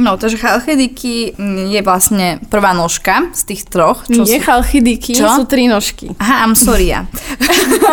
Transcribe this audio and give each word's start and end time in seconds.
No, 0.00 0.16
takže 0.16 0.40
chalchediky 0.40 1.36
je 1.68 1.80
vlastne 1.84 2.40
prvá 2.48 2.72
nožka 2.72 3.28
z 3.36 3.52
tých 3.52 3.68
troch. 3.68 4.08
Čo 4.08 4.24
Nie 4.24 4.40
sú... 4.40 4.48
chalchidiky, 4.48 5.12
čo? 5.12 5.28
sú 5.36 5.44
tri 5.44 5.68
nožky. 5.68 6.16
Aha, 6.16 6.48
I'm 6.48 6.56
sorry. 6.56 6.88
Ja. 6.88 7.04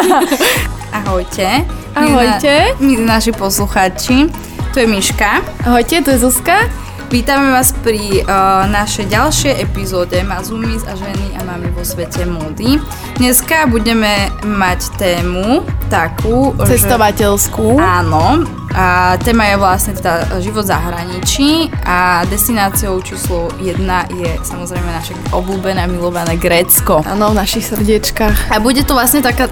Ahojte. 1.03 1.67
Ahojte. 1.91 2.79
Milí, 2.79 3.03
na, 3.03 3.19
naši 3.19 3.35
poslucháči. 3.35 4.31
Tu 4.71 4.77
je 4.79 4.87
Miška. 4.87 5.43
Ahojte, 5.67 5.99
tu 5.99 6.15
je 6.15 6.19
Zuzka. 6.23 6.86
Vítame 7.07 7.55
vás 7.55 7.71
pri 7.71 8.19
uh, 8.27 8.67
našej 8.67 9.07
ďalšej 9.07 9.63
epizóde 9.63 10.19
Mazumis 10.27 10.83
a 10.83 10.91
ženy 10.91 11.39
a 11.39 11.47
máme 11.47 11.71
vo 11.71 11.79
svete 11.79 12.27
módy. 12.27 12.83
Dneska 13.15 13.63
budeme 13.71 14.27
mať 14.43 14.91
tému 14.99 15.63
takú... 15.87 16.51
Cestovateľskú. 16.67 17.79
Že, 17.79 17.87
áno. 18.03 18.43
A 18.75 19.15
téma 19.23 19.47
je 19.47 19.55
vlastne 19.55 19.95
teda 19.95 20.27
život 20.43 20.67
v 20.67 20.75
zahraničí 20.75 21.51
a 21.87 22.27
destináciou 22.27 22.99
číslo 22.99 23.55
jedna 23.63 24.03
je 24.11 24.35
samozrejme 24.43 24.91
naše 24.91 25.15
obľúbené 25.31 25.87
a 25.87 25.87
milované 25.87 26.35
Grécko. 26.35 27.07
Áno, 27.07 27.31
v 27.31 27.39
našich 27.39 27.71
srdiečkách. 27.71 28.51
A 28.51 28.59
bude 28.59 28.83
to 28.83 28.91
vlastne 28.91 29.23
taká 29.23 29.47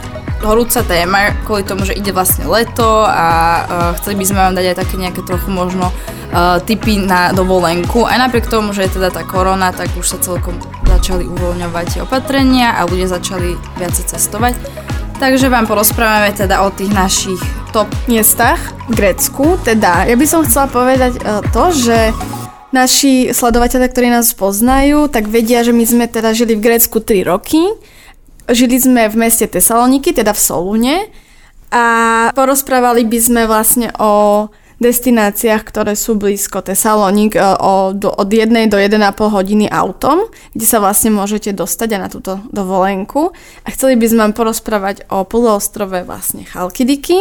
horúca 0.45 0.85
téma 0.85 1.33
kvôli 1.43 1.65
tomu, 1.65 1.83
že 1.83 1.97
ide 1.97 2.13
vlastne 2.13 2.45
leto 2.45 3.03
a 3.03 3.27
uh, 3.65 3.97
chceli 3.97 4.21
by 4.21 4.25
sme 4.29 4.39
vám 4.39 4.53
dať 4.53 4.65
aj 4.71 4.77
také 4.77 4.95
nejaké 5.01 5.21
trochu 5.25 5.49
možno 5.49 5.89
uh, 5.89 6.61
tipy 6.61 7.01
na 7.01 7.33
dovolenku. 7.33 8.05
Aj 8.05 8.21
napriek 8.21 8.45
tomu, 8.45 8.71
že 8.71 8.85
je 8.85 9.01
teda 9.01 9.09
tá 9.09 9.25
korona, 9.25 9.73
tak 9.73 9.89
už 9.97 10.05
sa 10.05 10.17
celkom 10.21 10.61
začali 10.85 11.25
uvoľňovať 11.25 12.05
opatrenia 12.05 12.77
a 12.77 12.85
ľudia 12.85 13.09
začali 13.09 13.57
viac 13.81 13.97
cestovať. 13.97 14.53
Takže 15.17 15.49
vám 15.49 15.65
porozprávame 15.65 16.35
teda 16.35 16.61
o 16.61 16.69
tých 16.69 16.91
našich 16.91 17.39
top 17.73 17.87
miestach 18.05 18.59
v 18.91 18.99
Grécku. 18.99 19.57
Teda, 19.63 20.05
ja 20.05 20.13
by 20.13 20.25
som 20.29 20.45
chcela 20.45 20.69
povedať 20.69 21.17
uh, 21.19 21.41
to, 21.49 21.73
že 21.73 22.13
naši 22.75 23.31
sledovateľe, 23.31 23.87
ktorí 23.87 24.11
nás 24.11 24.35
poznajú, 24.35 25.07
tak 25.07 25.31
vedia, 25.31 25.63
že 25.63 25.71
my 25.71 25.87
sme 25.87 26.05
teda 26.11 26.35
žili 26.35 26.59
v 26.59 26.63
Grécku 26.67 26.99
3 26.99 27.23
roky 27.23 27.71
Žili 28.45 28.77
sme 28.77 29.09
v 29.09 29.15
meste 29.17 29.49
Tesaloniky, 29.49 30.13
teda 30.13 30.29
v 30.29 30.41
Solune 30.41 30.95
a 31.73 31.85
porozprávali 32.37 33.01
by 33.09 33.19
sme 33.19 33.41
vlastne 33.49 33.89
o 33.97 34.47
destináciách, 34.77 35.63
ktoré 35.65 35.97
sú 35.97 36.19
blízko 36.19 36.61
Tesalonik 36.61 37.39
e, 37.39 37.41
od, 37.41 38.05
od 38.05 38.27
1 38.29 38.51
do 38.69 38.77
1,5 38.77 39.01
hodiny 39.31 39.65
autom, 39.71 40.27
kde 40.51 40.65
sa 40.67 40.83
vlastne 40.83 41.15
môžete 41.15 41.55
dostať 41.55 41.89
aj 41.95 41.99
na 41.99 42.09
túto 42.11 42.43
dovolenku. 42.51 43.31
A 43.63 43.67
chceli 43.71 43.95
by 43.95 44.05
sme 44.11 44.19
vám 44.29 44.35
porozprávať 44.35 45.07
o 45.09 45.23
poloostrove 45.23 46.03
vlastne 46.03 46.43
Chalkidiky, 46.45 47.17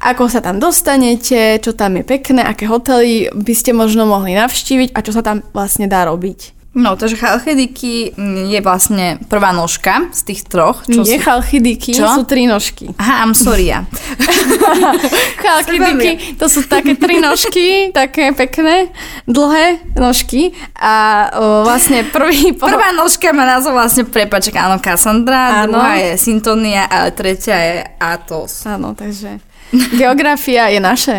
ako 0.00 0.30
sa 0.30 0.40
tam 0.40 0.62
dostanete, 0.62 1.58
čo 1.58 1.74
tam 1.74 2.00
je 2.00 2.04
pekné, 2.06 2.44
aké 2.44 2.64
hotely 2.64 3.28
by 3.34 3.54
ste 3.56 3.74
možno 3.74 4.06
mohli 4.06 4.38
navštíviť 4.38 4.94
a 4.94 5.02
čo 5.02 5.12
sa 5.12 5.20
tam 5.26 5.42
vlastne 5.52 5.90
dá 5.90 6.06
robiť. 6.06 6.55
No, 6.76 6.92
takže 6.92 7.16
chalchidiky 7.16 8.12
je 8.52 8.60
vlastne 8.60 9.16
prvá 9.32 9.56
nožka 9.56 10.12
z 10.12 10.20
tých 10.28 10.44
troch. 10.44 10.84
Čo 10.84 11.08
Nie 11.08 11.16
sú... 11.16 11.24
chalchidiky, 11.24 11.96
čo? 11.96 12.04
sú 12.04 12.28
tri 12.28 12.44
nožky. 12.44 12.92
Aha, 13.00 13.24
I'm 13.24 13.32
sorry, 13.32 13.72
ja. 13.72 13.88
chalchidiky, 15.42 16.36
to 16.36 16.52
sú 16.52 16.68
také 16.68 16.92
tri 17.00 17.16
nožky, 17.24 17.96
také 17.96 18.36
pekné, 18.36 18.92
dlhé 19.24 19.88
nožky. 19.96 20.52
A 20.76 21.26
o, 21.32 21.64
vlastne 21.64 22.04
prvý... 22.12 22.52
Po... 22.52 22.68
Prvá 22.68 22.92
nožka 22.92 23.32
má 23.32 23.48
názov 23.48 23.72
vlastne, 23.72 24.04
prepaček, 24.04 24.60
áno, 24.60 24.76
Cassandra, 24.76 25.64
áno. 25.64 25.80
druhá 25.80 25.96
je 25.96 26.20
Syntonia 26.20 26.84
a 26.92 27.08
tretia 27.08 27.56
je 27.56 27.76
Atos. 27.96 28.68
Áno, 28.68 28.92
takže 28.92 29.40
geografia 29.96 30.68
je 30.68 30.80
naše. 30.84 31.16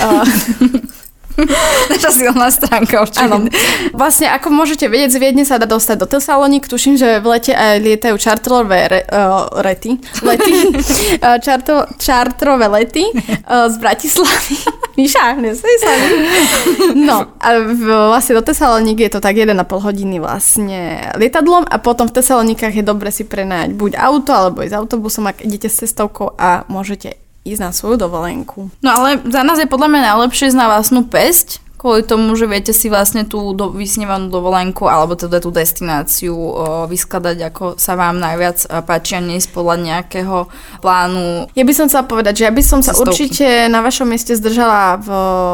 Naša 1.92 2.10
silná 2.14 2.48
stránka 2.50 3.02
určite. 3.02 3.50
Vlastne, 3.90 4.30
ako 4.30 4.54
môžete 4.54 4.86
vedieť, 4.86 5.18
z 5.18 5.18
Viedne 5.18 5.44
sa 5.46 5.58
dá 5.58 5.66
dostať 5.66 5.96
do 5.98 6.06
Tesalonik. 6.06 6.70
Tuším, 6.70 6.94
že 6.94 7.18
v 7.18 7.26
lete 7.26 7.52
aj 7.54 7.82
lietajú 7.82 8.16
čartrové 8.18 8.80
re, 8.86 9.00
uh, 9.10 9.50
rety. 9.58 9.98
uh, 10.22 11.38
čarto, 11.42 11.90
čartrové 11.98 12.70
lety 12.70 13.10
uh, 13.10 13.66
z 13.66 13.74
Bratislavy. 13.82 14.56
Míša, 14.98 15.34
nesmej 15.42 15.76
sa. 15.82 15.90
No, 16.94 17.34
a 17.42 17.48
v, 17.58 17.82
vlastne 18.14 18.38
do 18.38 18.46
Tesalonik 18.46 19.02
je 19.02 19.10
to 19.10 19.18
tak 19.18 19.34
1,5 19.34 19.58
hodiny 19.66 20.22
vlastne 20.22 21.10
lietadlom 21.18 21.66
a 21.66 21.82
potom 21.82 22.06
v 22.06 22.14
Tesalonikách 22.14 22.78
je 22.78 22.84
dobre 22.86 23.10
si 23.10 23.26
prenajať 23.26 23.74
buď 23.74 23.98
auto, 23.98 24.30
alebo 24.30 24.62
ísť 24.62 24.78
autobusom, 24.78 25.26
ak 25.26 25.42
idete 25.42 25.66
s 25.66 25.82
cestovkou 25.82 26.38
a 26.38 26.62
môžete 26.70 27.23
ísť 27.44 27.60
na 27.60 27.70
svoju 27.70 28.00
dovolenku. 28.00 28.72
No 28.80 28.90
ale 28.90 29.20
za 29.28 29.44
nás 29.44 29.60
je 29.60 29.68
podľa 29.68 29.92
mňa 29.92 30.00
najlepšie 30.16 30.48
ísť 30.50 30.58
na 30.58 30.66
vlastnú 30.72 31.04
pesť, 31.04 31.64
kvôli 31.84 32.00
tomu, 32.00 32.32
že 32.32 32.48
viete 32.48 32.72
si 32.72 32.88
vlastne 32.88 33.28
tú 33.28 33.52
do, 33.52 33.68
vysnívanú 33.68 34.32
dovolenku 34.32 34.88
alebo 34.88 35.20
teda 35.20 35.36
tú 35.36 35.52
destináciu 35.52 36.32
o, 36.32 36.88
vyskladať, 36.88 37.52
ako 37.52 37.64
sa 37.76 37.92
vám 37.92 38.16
najviac 38.16 38.64
páči 38.88 39.20
a 39.20 39.20
neísť 39.20 39.52
podľa 39.52 39.76
nejakého 39.92 40.48
plánu. 40.80 41.52
Ja 41.52 41.64
by 41.68 41.72
som 41.76 41.92
chcela 41.92 42.08
povedať, 42.08 42.40
že 42.40 42.44
ja 42.48 42.52
by 42.56 42.62
som 42.64 42.80
sa 42.80 42.96
cestovky. 42.96 43.12
určite 43.12 43.68
na 43.68 43.84
vašom 43.84 44.08
mieste 44.08 44.32
zdržala 44.32 44.96
v, 44.96 45.08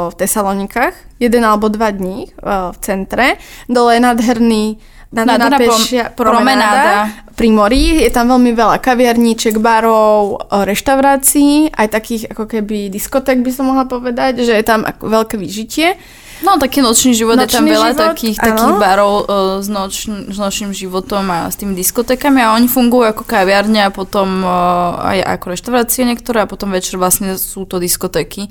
v 0.07 0.15
Tesalonikách 0.23 0.95
jeden 1.19 1.43
alebo 1.43 1.67
dva 1.67 1.91
dní 1.91 2.31
v, 2.39 2.47
v 2.47 2.77
centre. 2.79 3.35
Dole 3.67 3.99
je 3.99 4.07
nádherný 4.07 4.65
Nádherná 5.11 5.59
pešia, 5.59 6.07
promenáda. 6.15 7.11
Pri 7.35 7.51
mori 7.51 8.07
je 8.07 8.11
tam 8.15 8.31
veľmi 8.31 8.55
veľa 8.55 8.79
kaviarníček, 8.79 9.59
barov, 9.59 10.39
reštaurácií, 10.53 11.75
aj 11.75 11.89
takých 11.91 12.23
ako 12.31 12.47
keby 12.47 12.93
diskotek 12.95 13.43
by 13.43 13.51
som 13.51 13.75
mohla 13.75 13.91
povedať, 13.91 14.47
že 14.47 14.55
je 14.55 14.63
tam 14.63 14.87
veľké 14.87 15.35
vyžitie. 15.35 15.99
No, 16.41 16.57
taký 16.57 16.81
nočný 16.81 17.13
život, 17.13 17.37
nočný 17.37 17.49
je 17.49 17.53
tam 17.53 17.67
veľa 17.69 17.91
život, 17.93 18.07
takých, 18.15 18.39
takých 18.41 18.77
barov 18.81 19.13
uh, 19.13 19.25
s, 19.61 19.69
noč, 19.69 20.09
s 20.09 20.39
nočným 20.41 20.73
životom 20.73 21.27
a 21.29 21.53
s 21.53 21.59
tými 21.61 21.77
diskotekami 21.77 22.41
a 22.41 22.57
oni 22.57 22.65
fungujú 22.71 23.13
ako 23.13 23.29
kaviarne 23.29 23.85
a 23.85 23.91
potom 23.93 24.41
uh, 24.41 25.11
aj 25.11 25.19
ako 25.37 25.47
reštaurácie 25.53 26.09
niektoré 26.09 26.45
a 26.45 26.49
potom 26.49 26.73
večer 26.73 26.97
vlastne 26.97 27.37
sú 27.37 27.69
to 27.69 27.77
diskoteky. 27.77 28.49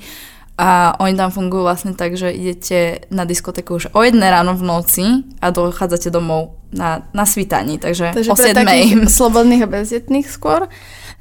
A 0.60 0.92
oni 1.00 1.16
tam 1.16 1.32
fungujú 1.32 1.64
vlastne 1.64 1.96
tak, 1.96 2.20
že 2.20 2.36
idete 2.36 3.08
na 3.08 3.24
diskotéku 3.24 3.80
už 3.80 3.96
o 3.96 4.04
jedné 4.04 4.28
ráno 4.28 4.60
v 4.60 4.68
noci 4.68 5.06
a 5.40 5.56
dochádzate 5.56 6.12
domov 6.12 6.60
na, 6.76 7.08
na 7.16 7.24
svítaní, 7.24 7.80
takže, 7.80 8.12
takže 8.12 8.32
o 8.32 8.36
7. 8.36 9.08
slobodných 9.08 9.64
a 9.64 9.72
bezdetných 9.72 10.28
skôr. 10.28 10.68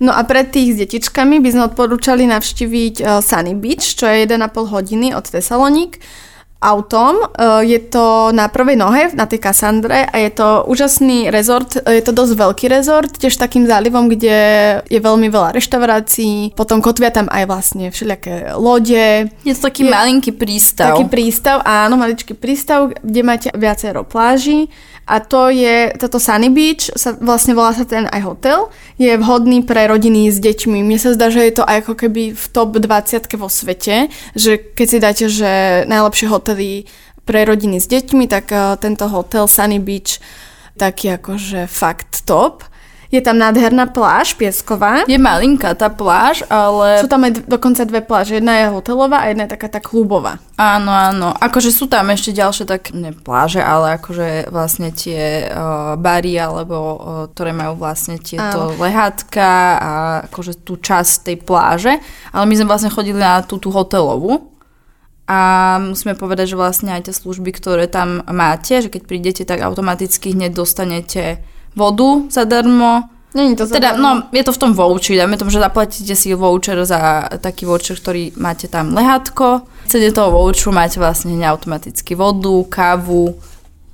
No 0.02 0.10
a 0.10 0.26
pre 0.26 0.42
tých 0.42 0.74
s 0.74 0.76
detičkami 0.82 1.38
by 1.38 1.48
sme 1.54 1.62
odporúčali 1.70 2.26
navštíviť 2.26 2.94
uh, 2.98 3.22
Sunny 3.22 3.54
Beach, 3.54 3.86
čo 3.94 4.10
je 4.10 4.26
1,5 4.26 4.74
hodiny 4.74 5.14
od 5.14 5.22
Tesaloník 5.22 6.02
autom. 6.58 7.22
Eh, 7.22 7.62
je 7.62 7.78
to 7.78 8.34
na 8.34 8.50
prvej 8.50 8.74
nohe, 8.74 9.14
na 9.14 9.30
tej 9.30 9.38
Kassandre 9.38 10.06
a 10.10 10.16
je 10.18 10.30
to 10.34 10.66
úžasný 10.66 11.30
rezort, 11.30 11.78
eh, 11.78 11.98
je 11.98 12.02
to 12.02 12.12
dosť 12.12 12.34
veľký 12.34 12.66
rezort, 12.66 13.14
tiež 13.14 13.38
takým 13.38 13.66
zálivom, 13.66 14.10
kde 14.10 14.36
je 14.90 14.98
veľmi 14.98 15.30
veľa 15.30 15.54
reštaurácií, 15.54 16.58
potom 16.58 16.82
kotvia 16.82 17.14
tam 17.14 17.30
aj 17.30 17.44
vlastne 17.46 17.94
všelijaké 17.94 18.58
lode. 18.58 19.30
Je 19.46 19.54
to 19.54 19.70
taký 19.70 19.86
je, 19.86 19.90
malinký 19.90 20.30
prístav. 20.34 20.98
Taký 20.98 21.06
prístav, 21.06 21.62
áno, 21.62 21.94
maličký 21.94 22.34
prístav, 22.34 22.90
kde 22.90 23.20
máte 23.22 23.48
viacero 23.54 24.02
pláží 24.02 24.66
a 25.08 25.24
to 25.24 25.48
je, 25.48 25.96
toto 25.96 26.20
Sunny 26.20 26.52
Beach, 26.52 26.92
sa, 26.92 27.16
vlastne 27.16 27.56
volá 27.56 27.72
sa 27.72 27.88
ten 27.88 28.04
aj 28.12 28.20
hotel, 28.28 28.68
je 29.00 29.16
vhodný 29.16 29.64
pre 29.64 29.88
rodiny 29.88 30.28
s 30.28 30.36
deťmi. 30.36 30.84
Mne 30.84 31.00
sa 31.00 31.16
zdá, 31.16 31.32
že 31.32 31.48
je 31.48 31.56
to 31.56 31.64
aj 31.64 31.88
ako 31.88 31.94
keby 31.96 32.36
v 32.36 32.44
top 32.52 32.76
20 32.76 33.24
vo 33.40 33.48
svete, 33.48 34.12
že 34.36 34.60
keď 34.60 34.86
si 34.86 34.98
dáte, 35.00 35.24
že 35.32 35.50
najlepšie 35.88 36.28
hotely 36.28 36.84
pre 37.24 37.48
rodiny 37.48 37.80
s 37.80 37.88
deťmi, 37.88 38.28
tak 38.28 38.52
uh, 38.52 38.76
tento 38.76 39.08
hotel 39.08 39.48
Sunny 39.48 39.80
Beach 39.80 40.20
taký 40.76 41.16
akože 41.16 41.64
fakt 41.64 42.28
top. 42.28 42.68
Je 43.08 43.24
tam 43.24 43.40
nádherná 43.40 43.88
pláž 43.88 44.36
piesková. 44.36 45.08
Je 45.08 45.16
malinká 45.16 45.72
tá 45.72 45.88
pláž, 45.88 46.44
ale... 46.52 47.00
Sú 47.00 47.08
tam 47.08 47.24
aj 47.24 47.48
dokonca 47.48 47.88
dve 47.88 48.04
pláže. 48.04 48.36
Jedna 48.36 48.60
je 48.60 48.68
hotelová 48.68 49.24
a 49.24 49.32
jedna 49.32 49.48
je 49.48 49.56
taká 49.56 49.72
tá 49.72 49.80
klubová. 49.80 50.36
Áno, 50.60 50.92
áno. 50.92 51.32
Akože 51.32 51.72
sú 51.72 51.88
tam 51.88 52.12
ešte 52.12 52.36
ďalšie 52.36 52.68
tak, 52.68 52.92
ne 52.92 53.16
pláže, 53.16 53.64
ale 53.64 53.96
akože 53.96 54.52
vlastne 54.52 54.92
tie 54.92 55.48
uh, 55.48 55.96
bary, 55.96 56.36
alebo 56.36 56.76
uh, 56.76 56.96
ktoré 57.32 57.56
majú 57.56 57.80
vlastne 57.80 58.20
tieto 58.20 58.76
áno. 58.76 58.76
lehátka 58.76 59.50
a 59.80 59.90
akože 60.28 60.60
tú 60.60 60.76
časť 60.76 61.32
tej 61.32 61.36
pláže. 61.40 61.96
Ale 62.36 62.44
my 62.44 62.54
sme 62.60 62.68
vlastne 62.68 62.92
chodili 62.92 63.16
na 63.16 63.40
tú, 63.40 63.56
tú 63.56 63.72
hotelovú. 63.72 64.52
A 65.28 65.76
musíme 65.80 66.12
povedať, 66.12 66.52
že 66.52 66.60
vlastne 66.60 66.92
aj 66.92 67.08
tie 67.08 67.14
služby, 67.16 67.56
ktoré 67.56 67.88
tam 67.88 68.20
máte, 68.28 68.84
že 68.84 68.92
keď 68.92 69.02
prídete, 69.04 69.42
tak 69.48 69.64
automaticky 69.64 70.36
hneď 70.36 70.52
dostanete 70.56 71.40
vodu 71.76 72.26
zadarmo. 72.30 73.02
Není 73.34 73.56
to 73.56 73.68
teda, 73.68 73.96
no, 73.96 74.22
je 74.32 74.44
to 74.44 74.52
v 74.52 74.58
tom 74.58 74.72
vouchi, 74.72 75.16
dajme 75.16 75.36
tomu, 75.36 75.52
že 75.52 75.60
zaplatíte 75.60 76.16
si 76.16 76.32
voucher 76.34 76.80
za 76.88 77.28
taký 77.38 77.68
voucher, 77.68 78.00
ktorý 78.00 78.32
máte 78.40 78.72
tam 78.72 78.96
lehátko. 78.96 79.68
Cene 79.84 80.12
toho 80.12 80.32
voucheru 80.32 80.72
máte 80.72 80.96
vlastne 80.96 81.36
automaticky 81.44 82.16
vodu, 82.16 82.64
kávu 82.72 83.36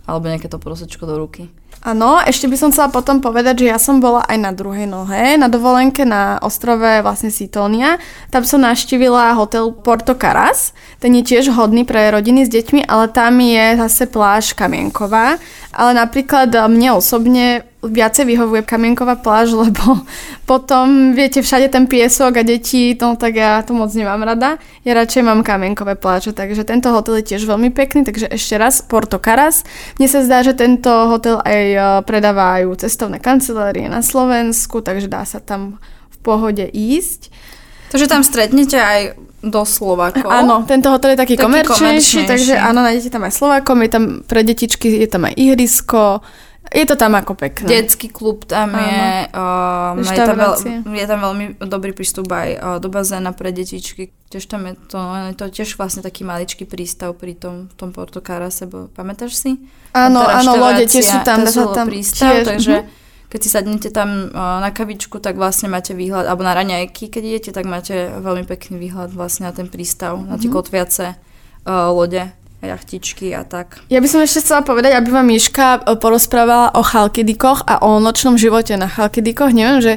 alebo 0.07 0.29
nejaké 0.29 0.47
to 0.49 0.63
prosečko 0.63 1.07
do 1.07 1.19
ruky. 1.19 1.51
Áno, 1.85 2.17
ešte 2.17 2.49
by 2.49 2.57
som 2.57 2.73
chcela 2.73 2.89
potom 2.89 3.21
povedať, 3.21 3.61
že 3.61 3.67
ja 3.69 3.77
som 3.77 4.01
bola 4.01 4.25
aj 4.25 4.41
na 4.41 4.57
druhej 4.57 4.89
nohe, 4.89 5.37
na 5.37 5.53
dovolenke 5.53 6.09
na 6.09 6.41
ostrove 6.41 7.05
vlastne 7.05 7.29
Sitonia. 7.29 8.01
Tam 8.33 8.41
som 8.41 8.65
navštívila 8.65 9.37
hotel 9.37 9.69
Porto 9.69 10.17
Caras. 10.17 10.73
Ten 10.97 11.13
je 11.13 11.37
tiež 11.37 11.53
hodný 11.53 11.85
pre 11.85 12.09
rodiny 12.09 12.49
s 12.49 12.51
deťmi, 12.57 12.89
ale 12.89 13.13
tam 13.13 13.37
je 13.37 13.77
zase 13.77 14.09
pláž 14.09 14.57
Kamienková. 14.57 15.37
Ale 15.77 15.93
napríklad 15.93 16.57
mne 16.73 16.97
osobne 16.97 17.69
viacej 17.89 18.25
vyhovuje 18.25 18.63
kamienková 18.63 19.17
pláž, 19.21 19.57
lebo 19.65 20.01
potom, 20.45 21.13
viete, 21.13 21.41
všade 21.41 21.69
ten 21.69 21.89
piesok 21.89 22.41
a 22.41 22.43
deti, 22.45 22.93
no 22.97 23.17
tak 23.17 23.37
ja 23.37 23.61
to 23.65 23.73
moc 23.73 23.93
nemám 23.93 24.23
rada. 24.23 24.61
Ja 24.85 24.93
radšej 24.93 25.23
mám 25.25 25.41
kamienkové 25.41 25.97
pláže, 25.97 26.37
takže 26.37 26.65
tento 26.69 26.93
hotel 26.93 27.21
je 27.21 27.35
tiež 27.35 27.49
veľmi 27.49 27.73
pekný, 27.73 28.05
takže 28.05 28.29
ešte 28.29 28.55
raz 28.61 28.85
Porto 28.85 29.17
Caras. 29.17 29.65
Mne 29.97 30.09
sa 30.09 30.21
zdá, 30.21 30.45
že 30.45 30.53
tento 30.53 30.93
hotel 31.09 31.41
aj 31.41 31.63
e, 31.73 31.79
predávajú 32.05 32.77
cestovné 32.77 33.17
kancelárie 33.17 33.89
na 33.89 34.05
Slovensku, 34.05 34.85
takže 34.85 35.09
dá 35.09 35.25
sa 35.25 35.41
tam 35.41 35.81
v 36.13 36.17
pohode 36.21 36.65
ísť. 36.69 37.33
Takže 37.95 38.11
tam 38.11 38.27
stretnete 38.27 38.77
aj 38.77 39.01
do 39.45 39.63
Slovákov. 39.63 40.27
Áno, 40.27 40.65
tento 40.65 40.89
hotel 40.89 41.15
je 41.15 41.19
taký, 41.21 41.37
taký 41.37 41.45
komerčnejší, 41.45 41.79
komerčnejší, 41.79 42.21
takže 42.25 42.55
áno, 42.57 42.81
nájdete 42.81 43.13
tam 43.13 43.23
aj 43.29 43.33
Slovákom, 43.37 43.77
je 43.85 43.91
tam 43.93 44.05
pre 44.25 44.41
detičky, 44.41 45.05
je 45.05 45.09
tam 45.09 45.29
aj 45.29 45.35
ihrisko, 45.37 46.25
je 46.73 46.85
to 46.89 46.97
tam 46.97 47.13
ako 47.13 47.37
pekné. 47.37 47.69
Detský 47.69 48.09
klub 48.09 48.49
tam 48.49 48.73
Áno. 48.73 48.81
je, 48.81 49.05
um, 49.37 49.97
je, 50.01 50.17
tam 50.17 50.37
veľ, 50.39 50.55
je 50.97 51.07
tam 51.07 51.21
veľmi 51.21 51.45
dobrý 51.61 51.93
prístup 51.93 52.33
aj 52.33 52.49
uh, 52.57 52.77
do 52.81 52.89
bazéna 52.89 53.37
pre 53.37 53.53
detičky. 53.53 54.09
Tiež 54.33 54.49
tam 54.49 54.65
je 54.65 54.75
to, 54.89 54.99
je 54.99 55.35
to 55.37 55.45
tiež 55.53 55.77
vlastne 55.77 56.01
taký 56.01 56.25
maličký 56.25 56.65
prístav 56.65 57.13
pri 57.21 57.37
tom, 57.37 57.69
tom 57.77 57.93
Porto 57.93 58.25
Carase, 58.25 58.65
pamätáš 58.97 59.37
si? 59.37 59.61
Áno, 59.93 60.25
áno, 60.25 60.57
lode 60.57 60.89
tiež 60.89 61.05
sú 61.05 61.19
tam. 61.21 61.45
To 61.45 61.71
tam 61.71 61.87
prístav, 61.87 62.43
tiež. 62.43 62.47
takže 62.49 62.75
mm-hmm. 62.81 63.29
keď 63.29 63.41
si 63.45 63.49
sadnete 63.53 63.89
tam 63.93 64.33
uh, 64.33 64.59
na 64.65 64.73
kavičku, 64.73 65.21
tak 65.21 65.37
vlastne 65.37 65.69
máte 65.69 65.93
výhľad, 65.93 66.25
alebo 66.25 66.43
na 66.43 66.57
raňajky, 66.57 67.13
keď 67.13 67.23
idete, 67.23 67.51
tak 67.53 67.69
máte 67.69 68.09
veľmi 68.19 68.49
pekný 68.49 68.81
výhľad 68.81 69.13
vlastne 69.13 69.47
na 69.47 69.53
ten 69.53 69.69
prístav, 69.69 70.17
mm-hmm. 70.17 70.31
na 70.33 70.37
tie 70.41 70.49
mhm. 70.49 70.55
kotviace 70.57 71.07
uh, 71.13 71.93
lode 71.93 72.25
jachtičky 72.65 73.37
a 73.37 73.45
tak. 73.45 73.81
Ja 73.93 74.01
by 74.01 74.09
som 74.09 74.21
ešte 74.25 74.41
chcela 74.41 74.65
povedať, 74.65 74.97
aby 74.97 75.09
vám 75.13 75.29
Miška 75.29 75.85
e, 75.85 76.01
porozprávala 76.01 76.73
o 76.75 76.83
Chalkidikoch 76.83 77.65
a 77.69 77.85
o 77.85 78.01
nočnom 78.01 78.41
živote 78.41 78.75
na 78.81 78.89
Chalkidikoch. 78.89 79.53
Neviem, 79.53 79.81
že 79.81 79.93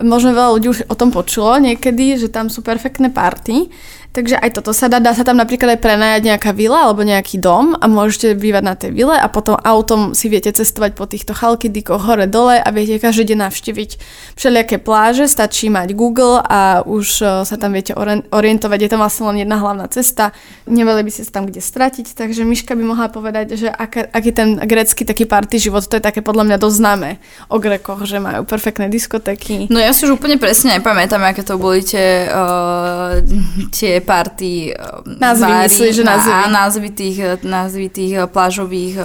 možno 0.00 0.36
veľa 0.36 0.50
ľudí 0.56 0.68
už 0.72 0.80
o 0.88 0.94
tom 0.96 1.12
počulo 1.12 1.56
niekedy, 1.60 2.16
že 2.16 2.32
tam 2.32 2.48
sú 2.48 2.64
perfektné 2.64 3.12
party. 3.12 3.68
Takže 4.10 4.42
aj 4.42 4.58
toto 4.58 4.74
sa 4.74 4.90
dá, 4.90 4.98
dá 4.98 5.14
sa 5.14 5.22
tam 5.22 5.38
napríklad 5.38 5.78
aj 5.78 5.80
prenajať 5.86 6.22
nejaká 6.26 6.50
vila 6.50 6.90
alebo 6.90 7.06
nejaký 7.06 7.38
dom 7.38 7.78
a 7.78 7.86
môžete 7.86 8.34
bývať 8.34 8.62
na 8.66 8.74
tej 8.74 8.90
vile 8.90 9.14
a 9.14 9.30
potom 9.30 9.54
autom 9.54 10.18
si 10.18 10.26
viete 10.26 10.50
cestovať 10.50 10.98
po 10.98 11.06
týchto 11.06 11.30
chalkidikoch 11.30 12.10
hore 12.10 12.26
dole 12.26 12.58
a 12.58 12.68
viete 12.74 12.98
každý 12.98 13.30
deň 13.30 13.46
navštíviť 13.46 13.90
všelijaké 14.34 14.82
pláže, 14.82 15.30
stačí 15.30 15.70
mať 15.70 15.94
Google 15.94 16.42
a 16.42 16.82
už 16.82 17.06
e, 17.22 17.46
sa 17.46 17.54
tam 17.54 17.70
viete 17.70 17.94
orientovať, 18.34 18.78
je 18.82 18.90
tam 18.90 18.98
vlastne 18.98 19.30
len 19.30 19.46
jedna 19.46 19.62
hlavná 19.62 19.86
cesta, 19.86 20.34
nemali 20.66 21.06
by 21.06 21.10
ste 21.14 21.30
sa 21.30 21.38
tam 21.38 21.46
kde 21.46 21.62
stratiť, 21.62 22.10
takže 22.10 22.42
Miška 22.42 22.74
by 22.74 22.82
mohla 22.82 23.06
povedať, 23.14 23.54
že 23.54 23.70
ak, 23.70 24.10
aký 24.10 24.34
ten 24.34 24.58
grecký 24.58 25.06
taký 25.06 25.22
party 25.22 25.70
život, 25.70 25.86
to 25.86 25.94
je 25.94 26.02
také 26.02 26.18
podľa 26.18 26.50
mňa 26.50 26.56
dosť 26.58 26.76
známe 26.82 27.10
o 27.46 27.62
Grekoch, 27.62 28.02
že 28.10 28.18
majú 28.18 28.42
perfektné 28.42 28.90
diskotéky. 28.90 29.70
No 29.70 29.78
ja 29.78 29.94
si 29.94 30.02
už 30.02 30.18
úplne 30.18 30.34
presne 30.34 30.82
nepamätám, 30.82 31.22
aké 31.22 31.46
to 31.46 31.62
boli 31.62 31.86
tie, 31.86 32.26
uh, 32.26 33.22
tie 33.70 33.99
party 34.00 34.74
názvy, 35.06 35.52
vári, 35.52 35.68
myslí, 35.68 35.88
že 35.92 36.02
názvy. 36.04 36.30
A 36.32 36.48
názvy 36.48 36.88
tých, 36.90 37.18
názvy 37.44 37.86
tých 37.88 38.12
eh, 38.16 38.26
plážových 38.26 38.96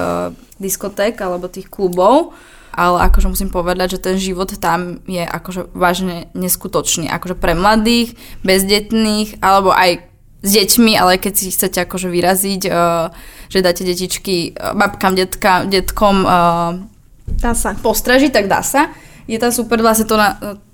diskoték 0.56 1.20
alebo 1.20 1.52
tých 1.52 1.68
klubov 1.68 2.32
ale 2.76 3.08
akože 3.08 3.32
musím 3.32 3.48
povedať, 3.48 3.96
že 3.96 4.04
ten 4.04 4.20
život 4.20 4.52
tam 4.60 5.00
je 5.08 5.24
akože 5.24 5.72
vážne 5.72 6.28
neskutočný. 6.36 7.08
Akože 7.08 7.40
pre 7.40 7.56
mladých, 7.56 8.20
bezdetných, 8.44 9.40
alebo 9.40 9.72
aj 9.72 10.04
s 10.44 10.50
deťmi, 10.52 11.00
ale 11.00 11.16
keď 11.16 11.34
si 11.40 11.56
chcete 11.56 11.88
akože 11.88 12.12
vyraziť, 12.12 12.62
uh, 12.68 13.10
že 13.48 13.64
dáte 13.64 13.88
detičky 13.88 14.54
babkám, 14.60 15.16
detka, 15.16 15.64
detkom 15.66 16.28
uh, 16.28 16.84
dá 17.40 17.56
sa. 17.56 17.74
postražiť, 17.80 18.30
tak 18.36 18.52
dá 18.52 18.60
sa 18.60 18.92
je 19.26 19.42
tam 19.42 19.50
super 19.50 19.82
vlastne 19.82 20.06
to, 20.06 20.14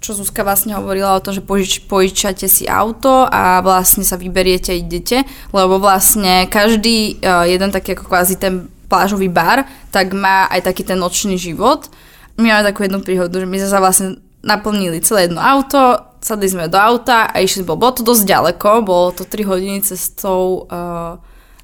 čo 0.03 0.11
Zuzka 0.11 0.43
vlastne 0.43 0.75
hovorila 0.75 1.15
o 1.15 1.23
tom, 1.23 1.31
že 1.31 1.39
požič, 1.39 1.87
požičate 1.87 2.51
si 2.51 2.67
auto 2.67 3.23
a 3.23 3.63
vlastne 3.63 4.03
sa 4.03 4.19
vyberiete 4.19 4.75
a 4.75 4.79
idete, 4.79 5.23
lebo 5.55 5.79
vlastne 5.79 6.51
každý 6.51 7.23
uh, 7.23 7.47
jeden 7.47 7.71
taký 7.71 7.95
ako 7.95 8.11
kvázi 8.11 8.35
ten 8.35 8.67
plážový 8.91 9.31
bar, 9.31 9.63
tak 9.87 10.11
má 10.11 10.51
aj 10.51 10.67
taký 10.67 10.83
ten 10.83 10.99
nočný 10.99 11.39
život. 11.39 11.87
My 12.35 12.51
máme 12.51 12.67
takú 12.67 12.83
jednu 12.83 12.99
príhodu, 12.99 13.39
že 13.39 13.47
my 13.47 13.55
sme 13.55 13.71
sa 13.71 13.79
vlastne 13.79 14.19
naplnili 14.43 14.99
celé 14.99 15.31
jedno 15.31 15.39
auto, 15.39 16.11
sadli 16.19 16.51
sme 16.51 16.67
do 16.67 16.75
auta 16.75 17.31
a 17.31 17.39
išli, 17.39 17.63
bolo 17.63 17.95
to 17.95 18.03
dosť 18.03 18.27
ďaleko, 18.27 18.83
bolo 18.83 19.15
to 19.15 19.23
3 19.23 19.47
hodiny 19.47 19.79
cestou 19.79 20.67
uh, 20.67 21.15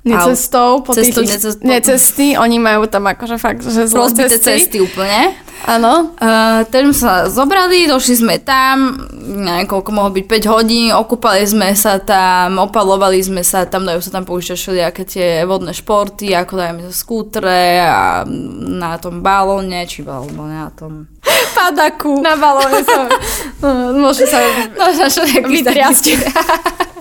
necestou, 0.08 0.70
po 0.82 0.96
cestu, 0.96 1.22
tých 1.24 1.36
necestou. 1.36 1.68
necesty, 1.68 2.28
oni 2.40 2.58
majú 2.58 2.88
tam 2.88 3.08
akože 3.12 3.36
fakt, 3.36 3.62
že 3.68 3.88
zlé 3.88 4.08
cesty. 4.16 4.40
cesty 4.40 4.78
úplne. 4.80 5.36
Áno. 5.66 6.14
Uh, 6.22 6.62
sme 6.70 6.94
sa 6.94 7.26
zobrali, 7.26 7.90
došli 7.90 8.22
sme 8.22 8.36
tam, 8.38 8.94
neviem 9.26 9.66
koľko 9.66 9.90
mohlo 9.90 10.14
byť, 10.14 10.26
5 10.30 10.54
hodín, 10.54 10.94
okúpali 10.94 11.42
sme 11.50 11.74
sa 11.74 11.98
tam, 11.98 12.62
opalovali 12.62 13.18
sme 13.20 13.42
sa 13.42 13.66
tam, 13.66 13.84
dajú 13.84 13.98
sa 13.98 14.14
tam 14.14 14.24
poušťať 14.24 14.86
aké 14.86 15.04
tie 15.04 15.28
vodné 15.50 15.74
športy, 15.74 16.38
ako 16.38 16.54
dajme 16.54 16.82
sa 16.86 16.94
skútre 16.94 17.82
a 17.82 18.22
na 18.78 19.02
tom 19.02 19.26
balóne, 19.26 19.90
či 19.90 20.06
balóne 20.06 20.62
na 20.62 20.70
tom 20.70 21.10
padaku. 21.58 22.22
Na 22.22 22.38
balóne 22.38 22.86
sa, 22.86 23.10
no, 23.66 23.98
môže 24.08 24.30
sa, 24.30 24.40
vytriasť. 25.42 26.06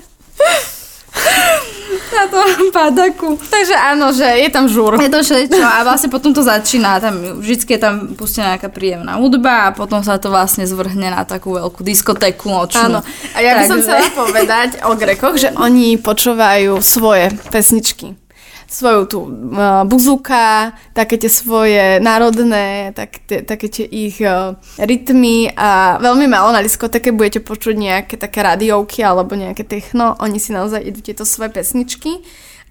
na 2.17 2.27
tom 2.33 2.49
padaku. 2.77 3.29
Takže 3.37 3.75
áno, 3.77 4.11
že 4.17 4.25
je 4.25 4.49
tam 4.49 4.65
žúr. 4.67 4.97
Je 4.97 5.13
to 5.13 5.21
všetko 5.21 5.61
a 5.61 5.85
vlastne 5.85 6.09
potom 6.09 6.33
to 6.33 6.41
začína, 6.41 6.99
tam 6.99 7.41
vždy 7.41 7.77
je 7.77 7.81
tam 7.81 8.17
pustená 8.17 8.57
nejaká 8.57 8.73
príjemná 8.73 9.21
hudba 9.21 9.71
a 9.71 9.75
potom 9.77 10.01
sa 10.01 10.17
to 10.17 10.33
vlastne 10.33 10.65
zvrhne 10.65 11.13
na 11.13 11.23
takú 11.29 11.55
veľkú 11.55 11.85
diskotéku 11.85 12.49
nočnú. 12.49 12.99
Áno. 12.99 13.01
A 13.37 13.39
ja 13.45 13.61
by 13.61 13.65
Takže... 13.65 13.71
som 13.71 13.79
chcela 13.85 14.09
povedať 14.25 14.71
o 14.89 14.93
Grekoch, 14.97 15.37
že 15.37 15.53
oni 15.55 16.01
počúvajú 16.01 16.81
svoje 16.81 17.33
pesničky 17.53 18.26
svoju 18.67 19.03
tú 19.07 19.19
uh, 19.23 19.87
buzuka, 19.87 20.75
také 20.91 21.17
tie 21.17 21.31
svoje 21.31 22.03
národné, 22.03 22.91
tak, 22.93 23.23
tie, 23.25 23.47
také 23.47 23.71
tie 23.71 23.87
ich 23.87 24.19
uh, 24.21 24.59
rytmy 24.79 25.55
a 25.55 26.03
veľmi 26.03 26.27
málo 26.27 26.51
na 26.51 26.61
diskotéke 26.61 27.15
budete 27.15 27.41
počuť 27.41 27.75
nejaké 27.79 28.15
také 28.19 28.43
radiovky 28.43 29.07
alebo 29.07 29.39
nejaké 29.39 29.63
techno, 29.63 30.19
oni 30.19 30.43
si 30.43 30.51
naozaj 30.51 30.83
idú 30.83 31.01
tieto 31.01 31.23
svoje 31.23 31.55
pesničky 31.55 32.27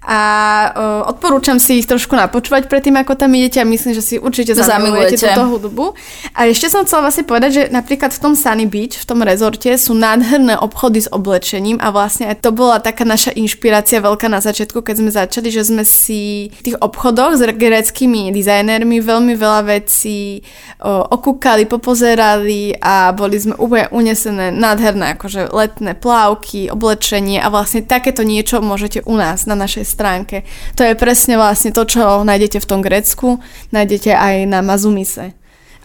a 0.06 0.22
uh, 0.69 1.10
odporúčam 1.10 1.57
si 1.57 1.81
ich 1.81 1.90
trošku 1.90 2.13
napočúvať 2.13 2.69
predtým, 2.69 2.94
ako 3.02 3.18
tam 3.18 3.34
idete 3.34 3.57
a 3.57 3.66
myslím, 3.66 3.98
že 3.98 4.06
si 4.06 4.16
určite 4.21 4.54
zamilujete 4.54 5.18
túto 5.18 5.44
hudbu. 5.50 5.97
A 6.38 6.45
ešte 6.45 6.69
som 6.69 6.85
chcela 6.85 7.09
vlastne 7.09 7.26
povedať, 7.26 7.50
že 7.52 7.64
napríklad 7.74 8.14
v 8.14 8.21
tom 8.21 8.33
Sunny 8.38 8.69
Beach, 8.69 9.02
v 9.02 9.06
tom 9.09 9.26
rezorte 9.26 9.74
sú 9.81 9.97
nádherné 9.97 10.62
obchody 10.62 11.02
s 11.02 11.09
oblečením 11.09 11.81
a 11.81 11.90
vlastne 11.90 12.30
aj 12.30 12.45
to 12.45 12.54
bola 12.54 12.78
taká 12.78 13.02
naša 13.02 13.33
inšpirácia 13.33 13.97
veľká 13.97 14.30
na 14.30 14.45
začiatku, 14.45 14.85
keď 14.85 14.95
sme 15.02 15.09
začali, 15.09 15.50
že 15.50 15.66
sme 15.66 15.81
si 15.81 16.54
v 16.54 16.62
tých 16.62 16.78
obchodoch 16.78 17.33
s 17.33 17.42
greckými 17.42 18.30
dizajnermi 18.30 19.02
veľmi 19.02 19.33
veľa 19.33 19.62
vecí 19.66 20.45
uh, 20.85 21.02
okúkali, 21.09 21.66
popozerali 21.66 22.78
a 22.78 23.09
boli 23.09 23.42
sme 23.42 23.57
úplne 23.57 23.90
unesené 23.90 24.54
nádherné 24.54 25.18
akože 25.18 25.50
letné 25.50 25.97
plávky, 25.97 26.69
oblečenie 26.69 27.42
a 27.42 27.50
vlastne 27.50 27.81
takéto 27.81 28.21
niečo 28.21 28.62
môžete 28.62 29.02
u 29.09 29.18
nás 29.18 29.50
na 29.50 29.57
našej 29.57 29.94
stránke. 29.95 30.44
To 30.75 30.83
je 30.83 30.92
presne 30.99 31.40
vlastne 31.40 31.71
to, 31.71 31.87
čo 31.87 32.28
nájdete 32.28 32.59
v 32.59 32.68
tom 32.68 32.83
Grécku, 32.83 33.40
nájdete 33.71 34.11
aj 34.11 34.35
na 34.52 34.59
Mazumise. 34.59 35.31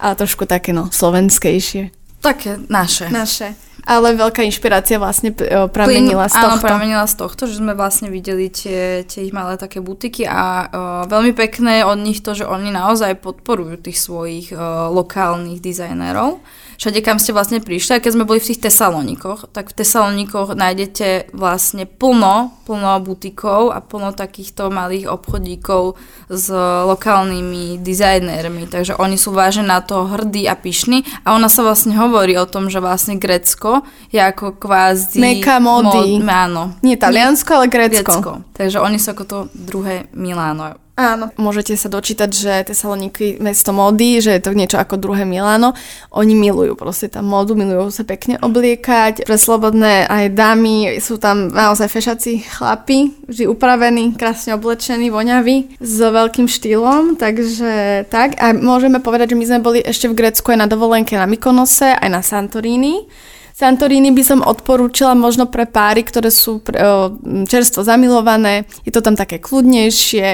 Ale 0.02 0.18
trošku 0.18 0.50
také 0.50 0.74
no, 0.74 0.90
slovenskejšie. 0.90 1.94
Také 2.18 2.58
naše. 2.66 3.06
Naše. 3.08 3.54
Ale 3.88 4.12
veľká 4.12 4.44
inšpirácia 4.44 5.00
vlastne 5.00 5.32
pramenila 5.72 6.28
z 6.28 6.36
tohto. 6.36 6.60
Áno, 6.60 6.60
pramenila 6.60 7.04
z 7.08 7.14
tohto, 7.16 7.48
že 7.48 7.64
sme 7.64 7.72
vlastne 7.72 8.12
videli 8.12 8.52
tie, 8.52 9.08
tie 9.08 9.24
ich 9.24 9.32
malé 9.32 9.56
také 9.56 9.80
butiky 9.80 10.28
a 10.28 10.68
uh, 10.68 10.68
veľmi 11.08 11.32
pekné 11.32 11.80
od 11.88 11.96
nich 11.96 12.20
to, 12.20 12.36
že 12.36 12.44
oni 12.44 12.68
naozaj 12.68 13.16
podporujú 13.24 13.80
tých 13.80 13.96
svojich 13.96 14.52
uh, 14.52 14.92
lokálnych 14.92 15.64
dizajnerov 15.64 16.44
všade, 16.80 17.04
kam 17.04 17.20
ste 17.20 17.36
vlastne 17.36 17.60
prišli. 17.60 18.00
A 18.00 18.02
keď 18.02 18.16
sme 18.16 18.24
boli 18.24 18.40
v 18.40 18.48
tých 18.48 18.64
Tesalonikoch, 18.64 19.52
tak 19.52 19.68
v 19.68 19.84
Tesalonikoch 19.84 20.56
nájdete 20.56 21.36
vlastne 21.36 21.84
plno, 21.84 22.56
plno 22.64 22.96
butikov 23.04 23.68
a 23.68 23.84
plno 23.84 24.16
takýchto 24.16 24.72
malých 24.72 25.12
obchodíkov 25.12 26.00
s 26.32 26.48
lokálnymi 26.88 27.84
dizajnérmi. 27.84 28.64
Takže 28.72 28.96
oni 28.96 29.20
sú 29.20 29.36
vážne 29.36 29.68
na 29.68 29.84
to 29.84 30.08
hrdí 30.08 30.48
a 30.48 30.56
pyšní. 30.56 31.04
A 31.28 31.36
ona 31.36 31.52
sa 31.52 31.60
vlastne 31.60 31.92
hovorí 32.00 32.40
o 32.40 32.48
tom, 32.48 32.72
že 32.72 32.80
vlastne 32.80 33.20
Grecko 33.20 33.84
je 34.08 34.24
ako 34.24 34.56
kvázi... 34.56 35.20
Meka 35.20 35.60
mody. 35.60 36.16
Mod, 36.16 36.32
áno. 36.32 36.62
Nie 36.80 36.96
Taliansko, 36.96 37.60
ale 37.60 37.66
Grecko. 37.68 38.08
Grecko. 38.08 38.32
Takže 38.56 38.80
oni 38.80 38.96
sú 38.96 39.12
ako 39.12 39.24
to 39.28 39.38
druhé 39.52 40.08
Miláno 40.16 40.80
Áno. 41.00 41.32
Môžete 41.40 41.80
sa 41.80 41.88
dočítať, 41.88 42.28
že 42.28 42.52
Tesaloniky 42.68 43.40
mesto 43.40 43.72
módy, 43.72 44.20
že 44.20 44.36
je 44.36 44.42
to 44.44 44.52
niečo 44.52 44.76
ako 44.76 45.00
druhé 45.00 45.24
Miláno. 45.24 45.72
Oni 46.12 46.36
milujú 46.36 46.76
proste 46.76 47.08
tam 47.08 47.24
módu, 47.32 47.56
milujú 47.56 47.88
sa 47.88 48.04
pekne 48.04 48.36
obliekať. 48.36 49.24
Pre 49.24 49.38
slobodné 49.40 50.04
aj 50.04 50.36
dámy 50.36 51.00
sú 51.00 51.16
tam 51.16 51.48
naozaj 51.48 51.88
fešací 51.88 52.44
chlapi, 52.52 53.16
vždy 53.24 53.48
upravení, 53.48 54.12
krásne 54.12 54.60
oblečení, 54.60 55.08
voňaví, 55.08 55.80
s 55.80 55.96
veľkým 56.04 56.44
štýlom, 56.44 57.16
takže 57.16 58.04
tak. 58.12 58.36
A 58.36 58.52
môžeme 58.52 59.00
povedať, 59.00 59.32
že 59.32 59.38
my 59.40 59.44
sme 59.48 59.64
boli 59.64 59.80
ešte 59.80 60.04
v 60.04 60.20
Grécku 60.20 60.52
aj 60.52 60.60
na 60.60 60.68
dovolenke 60.68 61.16
na 61.16 61.24
Mykonose, 61.24 61.96
aj 61.96 62.10
na 62.12 62.20
Santorini. 62.20 63.08
Santorini 63.56 64.12
by 64.12 64.22
som 64.24 64.40
odporúčila 64.44 65.16
možno 65.16 65.48
pre 65.48 65.64
páry, 65.64 66.04
ktoré 66.04 66.28
sú 66.28 66.60
čerstvo 67.48 67.84
zamilované. 67.84 68.68
Je 68.84 68.92
to 68.92 69.04
tam 69.04 69.16
také 69.16 69.40
kľudnejšie, 69.40 70.28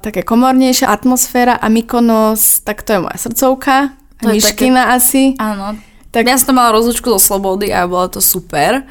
také 0.00 0.24
komornejšia 0.24 0.88
atmosféra 0.88 1.60
a 1.60 1.68
Mykonos, 1.68 2.64
tak 2.64 2.82
to 2.82 2.96
je 2.96 3.00
moja 3.04 3.18
srdcovka. 3.20 3.92
To 4.24 4.28
Myškina 4.32 4.88
také... 4.88 4.96
asi. 4.96 5.22
Áno. 5.36 5.76
Tak... 6.10 6.26
Ja 6.26 6.36
som 6.40 6.56
mala 6.58 6.74
rozlučku 6.74 7.06
do 7.06 7.20
Slobody 7.22 7.70
a 7.70 7.86
bolo 7.86 8.08
to 8.10 8.20
super. 8.20 8.84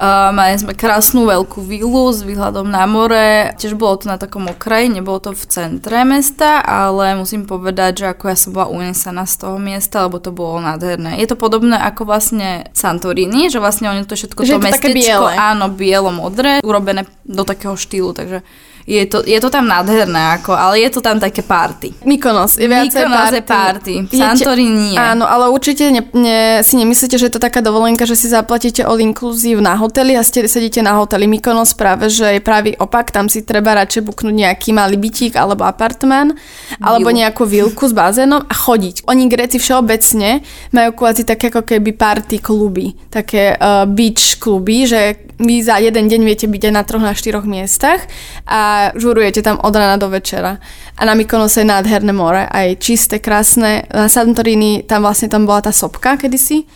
Uh, 0.00 0.32
mali 0.32 0.56
sme 0.56 0.72
krásnu 0.72 1.28
veľkú 1.28 1.60
vilu 1.60 2.08
s 2.08 2.24
výhľadom 2.24 2.64
na 2.64 2.88
more. 2.88 3.52
Tiež 3.60 3.76
bolo 3.76 4.00
to 4.00 4.08
na 4.08 4.16
takom 4.16 4.48
okraji, 4.48 4.88
nebolo 4.88 5.20
to 5.20 5.36
v 5.36 5.44
centre 5.44 6.00
mesta, 6.08 6.64
ale 6.64 7.20
musím 7.20 7.44
povedať, 7.44 8.00
že 8.00 8.06
ako 8.08 8.24
ja 8.32 8.36
som 8.40 8.56
bola 8.56 8.72
unesená 8.72 9.28
z 9.28 9.44
toho 9.44 9.60
miesta, 9.60 10.08
lebo 10.08 10.16
to 10.16 10.32
bolo 10.32 10.56
nádherné. 10.64 11.20
Je 11.20 11.28
to 11.28 11.36
podobné 11.36 11.76
ako 11.76 12.08
vlastne 12.08 12.72
Santorini, 12.72 13.52
že 13.52 13.60
vlastne 13.60 13.92
oni 13.92 14.08
to 14.08 14.16
všetko 14.16 14.40
že 14.40 14.56
to, 14.56 14.64
to 14.64 14.66
mestečko, 14.72 14.96
biele. 14.96 15.32
áno, 15.36 15.68
bielo-modré, 15.68 16.64
urobené 16.64 17.04
do 17.28 17.44
takého 17.44 17.76
štýlu, 17.76 18.16
takže 18.16 18.40
je 18.86 19.04
to, 19.06 19.20
je 19.24 19.38
to 19.40 19.48
tam 19.52 19.68
nádherné, 19.68 20.40
ako, 20.40 20.56
ale 20.56 20.80
je 20.80 20.90
to 20.90 21.00
tam 21.00 21.20
také 21.20 21.44
party. 21.44 21.92
Mykonos 22.04 22.56
je 22.56 22.66
viacej 22.68 23.04
Mykonos 23.04 23.28
party. 23.28 23.36
je 23.36 23.42
party, 23.44 23.92
Santorini 24.16 24.92
nie. 24.92 24.96
Áno, 24.96 25.28
ale 25.28 25.52
určite 25.52 25.88
ne, 25.92 26.02
ne, 26.16 26.60
si 26.64 26.74
nemyslíte, 26.80 27.16
že 27.20 27.28
je 27.28 27.34
to 27.36 27.42
taká 27.42 27.60
dovolenka, 27.60 28.08
že 28.08 28.16
si 28.16 28.26
zaplatíte 28.32 28.82
all 28.82 29.00
inclusive 29.00 29.60
na 29.60 29.76
hoteli 29.76 30.16
a 30.16 30.22
ste 30.24 30.48
sedíte 30.48 30.80
na 30.80 30.96
hoteli 30.96 31.28
Mykonos 31.28 31.76
práve, 31.76 32.08
že 32.08 32.38
je 32.38 32.40
pravý 32.40 32.74
opak, 32.78 33.12
tam 33.12 33.28
si 33.28 33.44
treba 33.44 33.76
radšej 33.76 34.02
buknúť 34.06 34.34
nejaký 34.34 34.70
malý 34.72 34.96
bytík 34.96 35.36
alebo 35.36 35.68
apartmán, 35.68 36.34
alebo 36.80 37.12
nejakú 37.12 37.44
vilku 37.44 37.86
s 37.86 37.92
bazénom 37.92 38.42
a 38.46 38.54
chodiť. 38.54 39.04
Oni 39.10 39.26
Gréci 39.26 39.58
všeobecne 39.60 40.42
majú 40.72 40.90
kvázi 40.96 41.26
také 41.26 41.52
ako 41.52 41.66
keby 41.66 41.90
party 41.94 42.38
kluby, 42.40 42.96
také 43.10 43.54
uh, 43.58 43.84
beach 43.84 44.38
kluby, 44.40 44.86
že 44.86 45.30
vy 45.40 45.64
za 45.64 45.80
jeden 45.80 46.06
deň 46.06 46.20
viete 46.20 46.46
byť 46.46 46.62
aj 46.68 46.72
na 46.74 46.82
troch, 46.84 47.00
na 47.00 47.16
štyroch 47.16 47.48
miestach 47.48 48.04
a 48.44 48.69
žurujete 48.96 49.40
tam 49.42 49.58
od 49.62 49.74
rana 49.76 49.96
do 49.96 50.08
večera. 50.08 50.58
A 50.96 51.02
na 51.04 51.14
Mykonose 51.14 51.62
je 51.62 51.70
nádherné 51.70 52.12
more, 52.12 52.44
aj 52.48 52.76
čisté, 52.80 53.18
krásne. 53.18 53.88
Na 53.88 54.08
Santorini 54.10 54.84
tam 54.84 55.04
vlastne 55.04 55.28
tam 55.32 55.48
bola 55.48 55.64
tá 55.64 55.72
sopka 55.72 56.20
kedysi. 56.20 56.68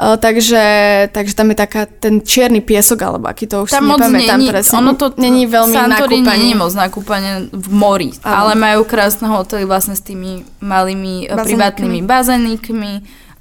Uh, 0.00 0.16
takže, 0.16 0.64
takže 1.12 1.36
tam 1.36 1.52
je 1.52 1.56
taká 1.60 1.84
ten 1.84 2.24
čierny 2.24 2.64
piesok, 2.64 3.04
alebo 3.04 3.28
aký 3.28 3.44
to 3.44 3.68
už 3.68 3.68
tam 3.68 3.84
si 3.84 4.00
nepamätám 4.00 4.40
presne. 4.48 4.80
Ono 4.80 4.96
to 4.96 5.12
není 5.20 5.44
veľmi 5.44 5.76
Santorini 5.76 6.24
nakúpanie. 6.24 6.44
nie 6.48 6.56
moc 6.56 6.72
nakúpanie 6.72 7.32
v 7.52 7.68
mori, 7.68 8.10
ano. 8.24 8.32
ale 8.32 8.52
majú 8.56 8.88
krásne 8.88 9.28
hotely 9.28 9.68
vlastne 9.68 9.92
s 9.92 10.00
tými 10.00 10.48
malými 10.64 11.28
Bazeníkmi. 11.28 11.44
privátnymi 11.44 11.98
bazénikmi, 12.08 12.92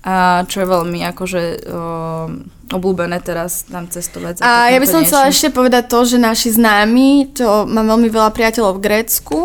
a 0.09 0.41
čo 0.49 0.65
je 0.65 0.67
veľmi 0.67 1.05
akože... 1.13 1.41
Uh, 1.69 2.57
obľúbené 2.69 3.17
teraz 3.25 3.65
tam 3.65 3.89
cestovať. 3.89 4.45
A 4.45 4.69
ja 4.69 4.77
by 4.77 4.85
som 4.85 5.01
chcela 5.01 5.33
ešte 5.33 5.49
povedať 5.49 5.89
to, 5.89 6.05
že 6.05 6.21
naši 6.21 6.53
známi, 6.53 7.33
to 7.33 7.65
mám 7.65 7.89
veľmi 7.89 8.13
veľa 8.13 8.29
priateľov 8.29 8.77
v 8.77 8.83
Grécku, 8.85 9.37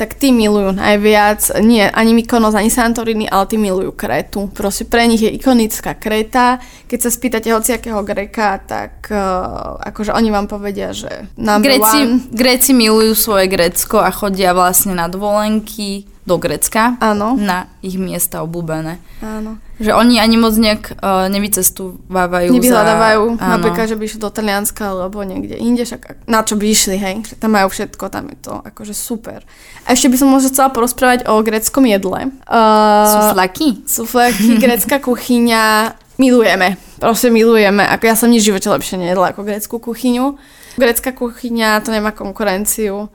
tak 0.00 0.16
tí 0.16 0.32
milujú 0.32 0.72
najviac, 0.72 1.60
nie 1.60 1.84
ani 1.84 2.16
Mykonos, 2.16 2.56
ani 2.56 2.72
Santorini, 2.72 3.28
ale 3.28 3.44
tí 3.52 3.60
milujú 3.60 3.92
Kretu. 3.92 4.48
Proste 4.48 4.88
pre 4.88 5.04
nich 5.04 5.20
je 5.20 5.28
ikonická 5.28 5.92
Kreta. 5.92 6.56
Keď 6.88 6.98
sa 7.04 7.10
spýtate 7.12 7.52
hociakého 7.52 8.00
Greka, 8.00 8.64
tak 8.64 9.12
uh, 9.12 9.76
akože 9.84 10.16
oni 10.16 10.32
vám 10.32 10.48
povedia, 10.48 10.96
že 10.96 11.28
number 11.36 11.76
Gréci, 11.76 11.98
one. 12.00 12.32
Gréci 12.32 12.72
milujú 12.72 13.12
svoje 13.12 13.52
Grécko 13.52 14.00
a 14.00 14.08
chodia 14.08 14.56
vlastne 14.56 14.96
na 14.96 15.04
dovolenky 15.04 16.08
do 16.30 16.38
Grecka. 16.38 16.94
Áno. 17.02 17.34
Na 17.34 17.66
ich 17.82 17.98
miesta 17.98 18.46
obľúbené. 18.46 19.02
Áno. 19.18 19.58
Že 19.82 19.98
oni 19.98 20.22
ani 20.22 20.38
moc 20.38 20.54
nejak 20.54 21.02
uh, 21.02 21.26
nevycestovávajú 21.26 22.54
Nevyhľadávajú, 22.54 23.22
za... 23.34 23.50
napríklad, 23.58 23.86
že 23.90 23.96
by 23.98 24.02
išli 24.06 24.20
do 24.22 24.30
Talianska 24.30 24.94
alebo 24.94 25.26
niekde 25.26 25.58
inde, 25.58 25.82
však 25.82 26.30
na 26.30 26.46
čo 26.46 26.54
by 26.54 26.64
išli, 26.70 26.94
hej. 27.02 27.26
Tam 27.42 27.58
majú 27.58 27.66
všetko, 27.66 28.04
tam 28.14 28.30
je 28.30 28.38
to 28.38 28.54
akože 28.62 28.94
super. 28.94 29.42
A 29.90 29.98
ešte 29.98 30.06
by 30.06 30.16
som 30.22 30.30
možno 30.30 30.54
chcela 30.54 30.70
porozprávať 30.70 31.26
o 31.26 31.42
greckom 31.42 31.82
jedle. 31.90 32.30
Uh, 32.46 33.10
suflaky? 33.10 33.82
Suflaky, 33.90 34.54
grecká 34.62 35.02
kuchyňa, 35.02 35.96
milujeme. 36.22 36.78
Proste 37.02 37.32
milujeme. 37.34 37.82
Ako 37.82 38.04
ja 38.06 38.14
som 38.14 38.30
nič 38.30 38.46
v 38.46 38.54
živote 38.54 38.70
lepšie 38.70 39.00
nejedla 39.00 39.34
ako 39.34 39.42
greckú 39.42 39.82
kuchyňu. 39.82 40.38
Grecká 40.78 41.10
kuchyňa, 41.10 41.82
to 41.82 41.90
nemá 41.90 42.14
konkurenciu 42.14 43.10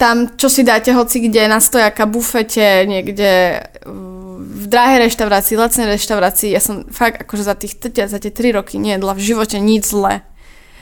tam, 0.00 0.32
čo 0.40 0.48
si 0.48 0.64
dáte 0.64 0.96
hoci 0.96 1.28
kde 1.28 1.44
na 1.44 1.60
stojaka, 1.60 2.08
bufete, 2.08 2.88
niekde 2.88 3.60
v 4.40 4.64
drahej 4.64 5.04
reštaurácii, 5.12 5.60
lacnej 5.60 5.92
reštaurácii. 5.92 6.56
Ja 6.56 6.64
som 6.64 6.88
fakt 6.88 7.20
akože 7.28 7.44
za, 7.44 7.52
tých, 7.52 7.76
za 7.84 8.16
tie 8.16 8.32
3 8.32 8.56
roky 8.56 8.80
nejedla 8.80 9.12
v 9.12 9.20
živote 9.20 9.60
nič 9.60 9.92
zle. 9.92 10.24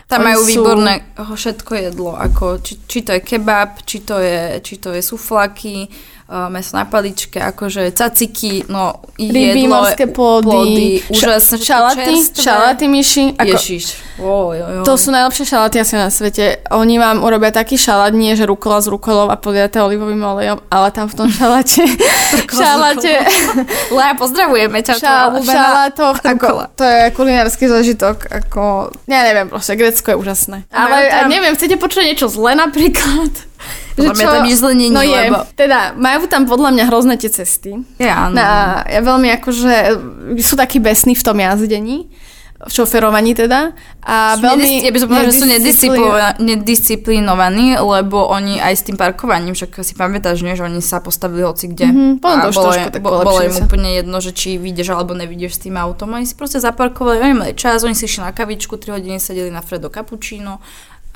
Tam 0.09 0.25
majú 0.25 0.41
sú... 0.41 0.49
výborné 0.55 1.05
všetko 1.19 1.73
jedlo, 1.91 2.17
ako 2.17 2.65
či, 2.65 2.81
či 2.87 3.05
to 3.05 3.13
je 3.13 3.21
kebab, 3.21 3.85
či 3.85 4.07
to 4.07 4.17
je, 4.23 4.63
či 4.65 4.81
to 4.81 4.95
je 4.97 5.03
suflaky, 5.05 5.91
meso 6.29 6.77
na 6.77 6.85
paličke, 6.85 7.41
akože 7.41 7.89
caciky, 7.97 8.69
no 8.69 9.01
Ryby, 9.17 9.65
jedlo, 9.65 9.81
morské 9.81 10.05
plody, 10.13 10.45
plody 10.45 10.89
úžasné, 11.09 11.57
šalaty, 11.65 12.13
šalaty 12.37 12.85
myši. 12.85 13.25
Ako, 13.33 13.49
Ježiš. 13.57 13.85
Oh, 14.21 14.53
jo, 14.53 14.67
jo. 14.69 14.83
To 14.85 15.01
sú 15.01 15.09
najlepšie 15.09 15.49
šalaty 15.49 15.81
asi 15.81 15.97
na 15.97 16.13
svete. 16.13 16.61
Oni 16.69 17.01
vám 17.01 17.25
urobia 17.25 17.49
taký 17.49 17.81
šalát, 17.81 18.13
nie 18.13 18.37
že 18.37 18.45
rukola 18.45 18.85
s 18.85 18.93
rukolou 18.93 19.33
a 19.33 19.41
poliate 19.41 19.81
olivovým 19.81 20.21
olejom, 20.21 20.61
ale 20.69 20.93
tam 20.93 21.09
v 21.09 21.15
tom 21.17 21.29
šaláte... 21.33 21.89
šaláte... 22.61 23.25
Lea, 23.89 24.13
pozdravujeme 24.13 24.85
ťa. 24.85 24.95
Šal, 25.01 25.41
šalátoch, 25.41 26.21
ako, 26.21 26.77
to 26.77 26.85
je 26.85 27.03
kulinársky 27.17 27.73
zažitok, 27.73 28.29
ako... 28.29 28.93
Ja 29.09 29.25
neviem, 29.25 29.49
proste, 29.49 29.81
Grecko 29.81 30.13
je 30.13 30.17
úžasné. 30.21 30.57
Ale 30.69 31.09
tam... 31.09 31.33
neviem, 31.33 31.57
chcete 31.57 31.81
počuť 31.81 32.05
niečo 32.05 32.29
zle 32.29 32.53
napríklad? 32.53 33.33
Že 33.99 34.15
čo? 34.15 34.31
tam 34.31 34.47
nič 34.47 34.57
zle 34.63 34.73
není, 34.79 34.95
no 34.95 35.03
je, 35.03 35.19
lebo... 35.19 35.43
teda 35.59 35.99
majú 35.99 36.31
tam 36.31 36.47
podľa 36.47 36.71
mňa 36.79 36.85
hrozné 36.87 37.15
tie 37.19 37.31
cesty. 37.33 37.83
Ja, 37.99 38.31
áno. 38.31 38.39
Na, 38.39 38.49
ja 38.87 39.01
veľmi 39.03 39.29
akože, 39.43 39.75
sú 40.39 40.55
takí 40.55 40.79
besní 40.79 41.19
v 41.19 41.23
tom 41.27 41.39
jazdení 41.43 42.07
v 42.59 42.73
šoferovaní 42.75 43.39
teda. 43.39 43.71
A 44.03 44.35
sú 44.35 44.43
veľmi... 44.43 44.83
Ja 44.83 44.91
by 44.91 44.99
som 44.99 45.07
povedala, 45.07 45.31
že 45.31 45.39
sú 45.39 45.47
nedisciplinovaní, 46.43 47.79
lebo 47.79 48.27
oni 48.27 48.59
aj 48.59 48.75
s 48.75 48.83
tým 48.83 48.99
parkovaním, 48.99 49.55
však 49.55 49.79
si 49.87 49.95
pamätáš, 49.95 50.43
nie, 50.43 50.59
že 50.59 50.67
oni 50.67 50.83
sa 50.83 50.99
postavili 50.99 51.47
hoci 51.47 51.71
kde. 51.71 51.87
Mm-hmm, 51.87 52.13
a 52.19 52.51
bolo, 52.51 52.75
trošku, 52.75 52.99
bolo, 52.99 53.23
bolo 53.23 53.41
im 53.47 53.55
úplne 53.63 54.03
jedno, 54.03 54.19
že 54.19 54.35
či 54.35 54.59
vyjdeš 54.59 54.91
alebo 54.91 55.15
nevidíš 55.15 55.55
s 55.55 55.71
tým 55.71 55.79
autom. 55.79 56.19
Oni 56.19 56.27
si 56.27 56.35
proste 56.35 56.59
zaparkovali, 56.59 57.23
oni 57.23 57.35
mali 57.39 57.53
čas, 57.55 57.87
oni 57.87 57.95
si 57.95 58.11
išli 58.11 58.27
na 58.27 58.35
kavičku, 58.35 58.75
3 58.75 58.91
hodiny 58.91 59.23
sedeli 59.23 59.55
na 59.55 59.63
Fredo 59.63 59.87
Cappuccino 59.87 60.59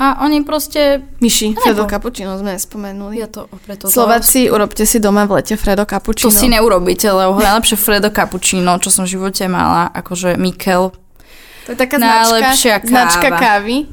a 0.03 0.27
oni 0.27 0.43
proste... 0.43 0.99
Myši, 1.23 1.55
Fredo 1.55 1.87
Cappuccino 1.87 2.35
sme 2.35 2.59
spomenuli. 2.59 3.23
Ja 3.23 3.31
to 3.31 3.47
preto 3.63 3.87
Slováci, 3.87 4.51
urobte 4.51 4.83
si 4.83 4.99
doma 4.99 5.31
v 5.31 5.39
lete 5.39 5.55
Fredo 5.55 5.87
Cappuccino. 5.87 6.27
To 6.27 6.35
si 6.35 6.51
neurobíte, 6.51 7.07
lebo 7.07 7.39
najlepšie 7.39 7.79
Fredo 7.79 8.11
Cappuccino, 8.11 8.83
čo 8.83 8.91
som 8.91 9.07
v 9.07 9.15
živote 9.15 9.47
mala, 9.47 9.95
akože 9.95 10.35
Mikel. 10.35 10.91
To 11.67 11.69
je 11.71 11.79
taká 11.79 12.03
značka, 12.03 12.83
káva. 12.83 12.91
značka 12.91 13.29
kávy. 13.39 13.87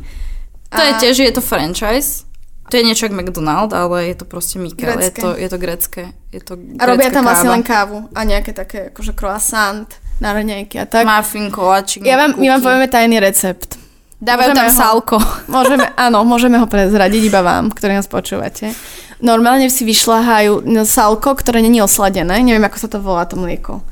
To 0.74 0.82
je 0.82 0.92
tiež, 0.98 1.16
je 1.30 1.34
to 1.38 1.42
franchise. 1.46 2.25
To 2.70 2.78
je 2.78 2.86
niečo 2.86 3.10
ako 3.10 3.18
McDonald, 3.18 3.74
ale 3.74 4.13
je 4.13 4.16
to 4.18 4.25
proste 4.25 4.58
Mikel. 4.62 4.98
Je 4.98 5.13
to, 5.13 5.38
je 5.38 5.50
to 5.50 5.58
grecké. 5.58 6.13
Je 6.34 6.42
to 6.42 6.58
a 6.78 6.84
robia 6.86 7.10
tam 7.13 7.25
asi 7.30 7.46
len 7.46 7.62
kávu 7.66 8.10
a 8.13 8.22
nejaké 8.25 8.54
také 8.54 8.94
akože 8.94 9.13
croissant 9.18 9.89
na 10.22 10.34
raňajky 10.34 10.78
a 10.78 10.86
tak. 10.86 11.06
Muffin, 11.06 11.50
koláčik. 11.50 12.06
Ja 12.06 12.18
vám, 12.18 12.38
my 12.38 12.46
vám 12.58 12.62
povieme 12.62 12.88
tajný 12.89 13.18
recept. 13.18 13.88
Dávajú 14.20 14.52
tam 14.52 14.68
ho, 14.68 14.76
salko. 14.76 15.18
Môžeme, 15.56 15.88
áno, 15.96 16.28
môžeme 16.28 16.60
ho 16.60 16.68
prezradiť 16.68 17.32
iba 17.32 17.40
vám, 17.40 17.72
ktorí 17.72 17.96
nás 17.96 18.12
počúvate. 18.12 18.76
Normálne 19.24 19.72
si 19.72 19.88
vyšľahajú 19.88 20.68
no, 20.68 20.84
salko, 20.88 21.36
ktoré 21.36 21.64
není 21.64 21.84
osladené. 21.84 22.40
Neviem, 22.40 22.64
ako 22.64 22.78
sa 22.80 22.88
to 22.88 23.04
volá, 23.04 23.28
to 23.28 23.40
mlieko. 23.40 23.84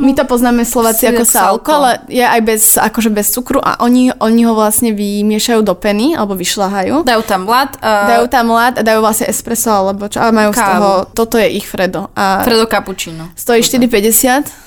My 0.00 0.16
to 0.16 0.24
poznáme 0.24 0.64
Slováci 0.64 1.04
ako 1.04 1.28
salko, 1.28 1.68
ale 1.68 2.00
je 2.08 2.24
aj 2.24 2.40
bez, 2.40 2.80
akože 2.80 3.12
bez 3.12 3.28
cukru 3.28 3.60
a 3.60 3.76
oni, 3.84 4.08
oni 4.16 4.48
ho 4.48 4.56
vlastne 4.56 4.96
vymiešajú 4.96 5.60
do 5.60 5.76
peny 5.76 6.16
alebo 6.16 6.32
vyšľahajú. 6.32 7.04
Dajú 7.04 7.22
tam 7.28 7.44
mlad. 7.44 7.76
Uh, 7.76 8.08
dajú 8.08 8.24
tam 8.32 8.56
mlad 8.56 8.80
a 8.80 8.82
dajú 8.82 9.04
vlastne 9.04 9.28
espresso 9.28 9.68
alebo 9.68 10.08
čo, 10.08 10.24
ale 10.24 10.32
majú 10.32 10.56
kávu. 10.56 10.56
z 10.56 10.64
toho, 10.64 10.90
toto 11.12 11.36
je 11.36 11.48
ich 11.52 11.68
Fredo. 11.68 12.08
A 12.16 12.40
Fredo 12.40 12.64
cappuccino. 12.64 13.36
Stojí 13.36 13.60
4,50 13.60 14.62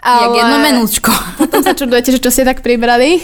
Ale... 0.00 0.22
Jak 0.22 0.36
jedno 0.44 0.56
menúčko. 0.60 1.10
Potom 1.40 1.60
sa 1.64 1.72
čudujete, 1.72 2.12
že 2.14 2.22
čo 2.22 2.30
ste 2.30 2.44
tak 2.44 2.60
pribrali 2.60 3.20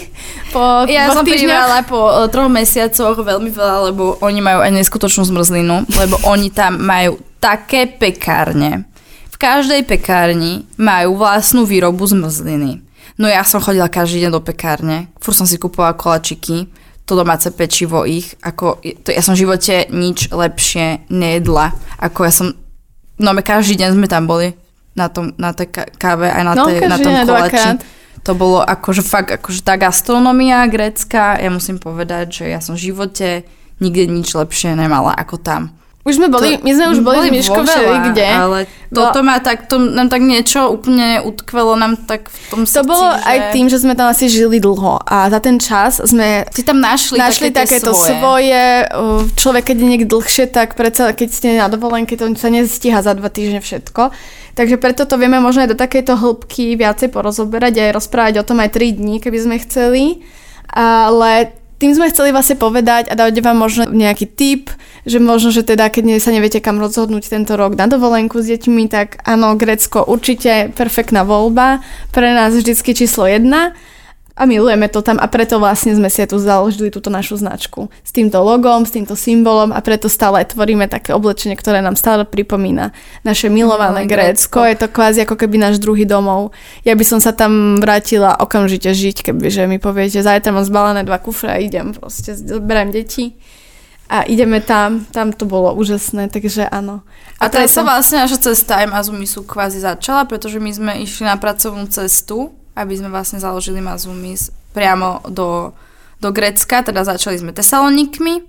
po 0.53 0.85
Ja 0.89 1.09
som 1.13 1.25
pribrala 1.25 1.85
po 1.85 1.97
uh, 1.97 2.29
troch 2.29 2.49
mesiacoch 2.49 3.17
veľmi 3.17 3.49
veľa, 3.49 3.93
lebo 3.93 4.17
oni 4.21 4.39
majú 4.41 4.59
aj 4.61 4.71
neskutočnú 4.81 5.23
zmrzlinu, 5.29 5.85
lebo 5.97 6.15
oni 6.29 6.53
tam 6.53 6.81
majú 6.81 7.17
také 7.41 7.89
pekárne. 7.89 8.85
V 9.33 9.35
každej 9.41 9.83
pekárni 9.83 10.69
majú 10.79 11.19
vlastnú 11.19 11.65
výrobu 11.65 12.05
zmrzliny. 12.05 12.79
No 13.17 13.29
ja 13.29 13.45
som 13.45 13.61
chodila 13.61 13.91
každý 13.91 14.25
deň 14.25 14.31
do 14.33 14.41
pekárne, 14.41 15.11
fur 15.21 15.37
som 15.37 15.45
si 15.45 15.61
kupovala 15.61 15.93
kolačiky, 15.93 16.65
to 17.03 17.13
domáce 17.13 17.51
pečivo 17.51 18.07
ich, 18.07 18.33
ako, 18.39 18.79
to, 19.03 19.11
ja 19.11 19.19
som 19.19 19.35
v 19.35 19.43
živote 19.43 19.91
nič 19.91 20.31
lepšie 20.31 21.11
nejedla, 21.11 21.75
ako 21.99 22.19
ja 22.23 22.31
som, 22.31 22.47
no 23.19 23.29
my 23.35 23.43
každý 23.43 23.75
deň 23.75 23.89
sme 23.99 24.07
tam 24.07 24.23
boli 24.25 24.55
na, 24.93 25.07
tom, 25.09 25.33
na 25.41 25.53
tej 25.53 25.73
káve 25.97 26.29
aj 26.29 26.43
na, 26.45 26.53
No, 26.53 26.65
tej, 26.69 26.77
na 26.85 26.97
tom 26.97 27.13
kolači. 27.25 27.69
To 28.23 28.31
bolo 28.39 28.63
akože 28.63 29.03
fakt, 29.03 29.35
akože 29.35 29.67
tá 29.67 29.75
gastronomia 29.75 30.63
grécka, 30.71 31.35
ja 31.35 31.51
musím 31.51 31.75
povedať, 31.75 32.25
že 32.31 32.45
ja 32.55 32.63
som 32.63 32.79
v 32.79 32.87
živote 32.87 33.43
nikdy 33.83 34.07
nič 34.07 34.31
lepšie 34.31 34.79
nemala 34.79 35.11
ako 35.11 35.35
tam. 35.43 35.75
Už 36.03 36.19
sme 36.19 36.27
boli, 36.27 36.59
my 36.59 36.71
sme 36.75 36.85
už 36.91 36.99
boli, 36.99 37.31
s 37.31 37.47
Myškou 37.47 37.63
vo 37.63 37.67
veľa, 37.67 38.11
kde. 38.11 38.27
Ale 38.27 38.59
toto 38.91 39.23
má 39.23 39.39
tak, 39.39 39.71
to 39.71 39.79
nám 39.79 40.11
tak 40.11 40.19
niečo 40.19 40.67
úplne 40.67 41.23
utkvelo 41.23 41.79
nám 41.79 41.95
tak 41.95 42.27
v 42.27 42.37
tom 42.51 42.61
To 42.67 42.83
srdci, 42.83 42.91
bolo 42.91 43.07
že... 43.07 43.23
aj 43.23 43.37
tým, 43.55 43.65
že 43.71 43.79
sme 43.79 43.95
tam 43.95 44.11
asi 44.11 44.27
žili 44.27 44.59
dlho 44.59 44.99
a 44.99 45.31
za 45.31 45.39
ten 45.39 45.63
čas 45.63 46.03
sme 46.03 46.43
Si 46.51 46.67
tam 46.67 46.83
našli, 46.83 47.15
našli 47.15 47.55
také 47.55 47.79
takéto 47.79 47.95
svoje. 47.95 48.19
svoje. 48.19 48.63
Človek, 49.39 49.63
keď 49.71 49.75
je 49.79 49.87
niekde 49.87 50.07
dlhšie, 50.11 50.45
tak 50.51 50.75
predsa, 50.75 51.15
keď 51.15 51.29
ste 51.31 51.47
na 51.55 51.71
dovolenke, 51.71 52.19
to 52.19 52.27
sa 52.35 52.51
nestíha 52.51 52.99
za 52.99 53.15
dva 53.15 53.31
týždne 53.31 53.63
všetko. 53.63 54.11
Takže 54.59 54.75
preto 54.83 55.07
to 55.07 55.15
vieme 55.15 55.39
možno 55.39 55.63
aj 55.63 55.71
do 55.71 55.79
takejto 55.79 56.19
hĺbky 56.19 56.75
viacej 56.75 57.15
porozoberať 57.15 57.79
aj 57.79 57.95
rozprávať 57.95 58.43
o 58.43 58.45
tom 58.45 58.59
aj 58.59 58.75
3 58.75 58.99
dní, 58.99 59.23
keby 59.23 59.39
sme 59.39 59.55
chceli. 59.63 60.19
Ale 60.67 61.62
tým 61.83 61.91
sme 61.91 62.07
chceli 62.07 62.31
vlastne 62.31 62.55
povedať 62.55 63.11
a 63.11 63.19
dať 63.19 63.43
vám 63.43 63.59
možno 63.59 63.83
nejaký 63.91 64.23
tip, 64.23 64.71
že 65.03 65.19
možno, 65.19 65.51
že 65.51 65.67
teda 65.67 65.91
keď 65.91 66.15
sa 66.23 66.31
neviete 66.31 66.63
kam 66.63 66.79
rozhodnúť 66.79 67.27
tento 67.27 67.59
rok 67.59 67.75
na 67.75 67.91
dovolenku 67.91 68.39
s 68.39 68.47
deťmi, 68.47 68.87
tak 68.87 69.19
áno, 69.27 69.59
Grécko 69.59 70.07
určite 70.07 70.71
perfektná 70.79 71.27
voľba, 71.27 71.83
pre 72.15 72.31
nás 72.31 72.55
vždycky 72.55 72.95
číslo 72.95 73.27
jedna 73.27 73.75
a 74.33 74.49
milujeme 74.49 74.89
to 74.89 75.05
tam 75.05 75.21
a 75.21 75.29
preto 75.29 75.61
vlastne 75.61 75.93
sme 75.93 76.09
si 76.09 76.25
tu 76.25 76.41
založili 76.41 76.89
túto 76.89 77.13
našu 77.13 77.37
značku 77.37 77.93
s 78.01 78.09
týmto 78.09 78.41
logom, 78.41 78.81
s 78.81 78.89
týmto 78.89 79.13
symbolom 79.13 79.69
a 79.69 79.79
preto 79.85 80.09
stále 80.09 80.41
tvoríme 80.41 80.89
také 80.89 81.13
oblečenie, 81.13 81.53
ktoré 81.53 81.85
nám 81.85 81.93
stále 81.93 82.25
pripomína 82.25 82.97
naše 83.21 83.53
milované 83.53 84.09
Milé 84.09 84.09
Grécko. 84.09 84.65
Je 84.65 84.73
to 84.73 84.89
kvázi 84.89 85.21
ako 85.21 85.37
keby 85.37 85.61
náš 85.61 85.77
druhý 85.77 86.09
domov. 86.09 86.49
Ja 86.81 86.97
by 86.97 87.05
som 87.05 87.21
sa 87.21 87.29
tam 87.29 87.77
vrátila 87.77 88.33
okamžite 88.41 88.89
žiť, 88.89 89.29
kebyže 89.29 89.69
mi 89.69 89.77
poviete, 89.77 90.25
zajtra 90.25 90.49
mám 90.49 90.65
zbalené 90.65 91.05
dva 91.05 91.21
kufre 91.21 91.53
a 91.53 91.61
idem 91.61 91.93
proste, 91.93 92.33
beriem 92.57 92.89
deti 92.89 93.37
a 94.09 94.25
ideme 94.25 94.65
tam, 94.65 95.05
tam 95.13 95.29
to 95.29 95.45
bolo 95.45 95.77
úžasné, 95.77 96.33
takže 96.33 96.65
áno. 96.73 97.05
A 97.37 97.53
teraz 97.53 97.77
sa 97.77 97.85
vlastne 97.85 98.25
naša 98.25 98.49
cesta 98.49 98.81
aj 98.81 98.89
Mazumisu 98.89 99.45
kvázi 99.45 99.77
začala, 99.77 100.25
pretože 100.25 100.57
my 100.57 100.71
sme 100.73 100.93
išli 101.05 101.29
na 101.29 101.37
pracovnú 101.37 101.85
cestu, 101.85 102.49
aby 102.73 102.93
sme 102.97 103.09
vlastne 103.13 103.37
založili 103.37 103.79
Mazumis 103.79 104.49
priamo 104.73 105.21
do, 105.29 105.71
do 106.17 106.29
Grecka, 106.33 106.81
teda 106.81 107.05
začali 107.05 107.37
sme 107.37 107.53
Tesalonikmi 107.53 108.41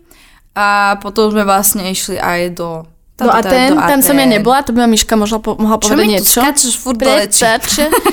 a 0.57 0.97
potom 1.03 1.29
sme 1.29 1.45
vlastne 1.45 1.91
išli 1.93 2.17
aj 2.17 2.41
do... 2.57 2.89
do 3.21 3.31
Aten, 3.31 3.77
tam 3.77 4.01
som 4.01 4.17
ja 4.17 4.27
nebola, 4.27 4.65
to 4.65 4.73
by 4.73 4.87
ma 4.87 4.89
Miška 4.89 5.15
možla 5.19 5.39
po, 5.43 5.59
mohla 5.61 5.77
Čo 5.77 5.93
povedať 5.93 6.07
tu 6.07 6.13
niečo. 6.25 6.41
skáčeš 6.41 6.75
furt. 6.81 6.99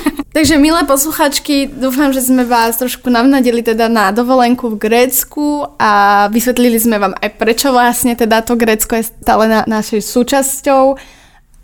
Takže 0.36 0.56
milé 0.56 0.80
posluchačky, 0.88 1.68
dúfam, 1.68 2.16
že 2.16 2.24
sme 2.24 2.48
vás 2.48 2.80
trošku 2.80 3.12
navnadili 3.12 3.60
teda 3.60 3.92
na 3.92 4.16
dovolenku 4.16 4.72
v 4.72 4.80
Grécku 4.80 5.68
a 5.76 6.26
vysvetlili 6.32 6.80
sme 6.80 7.04
vám 7.04 7.14
aj 7.20 7.36
prečo 7.36 7.76
vlastne 7.76 8.16
teda 8.16 8.40
to 8.40 8.56
Grécko 8.56 8.96
je 8.96 9.12
stále 9.12 9.52
na, 9.52 9.68
našej 9.68 10.00
súčasťou 10.00 10.96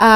a 0.04 0.12